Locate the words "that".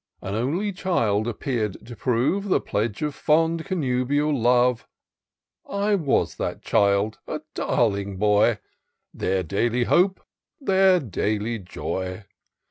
6.37-6.63